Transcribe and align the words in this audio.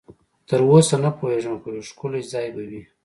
تراوسه 0.47 0.95
نه 1.03 1.11
پوهېږم، 1.17 1.55
خو 1.61 1.67
یو 1.75 1.87
ښکلی 1.89 2.21
ځای 2.31 2.47
به 2.55 2.61
وي. 2.69 2.81